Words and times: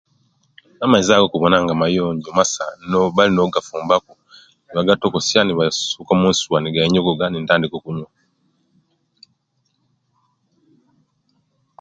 Amaizi 0.83 1.11
ago 1.13 1.25
okubona 1.27 1.57
nga 1.63 1.73
mayonjo 1.81 2.29
masa 2.37 2.65
nobaire 2.89 3.33
nogafumbaku 3.35 4.13
nibagatokosya 4.65 5.39
nibasuka 5.43 6.13
munsuwa 6.21 6.57
nigayogoga 6.59 7.25
nibatandika 7.27 7.75
okunyuwa 7.77 8.11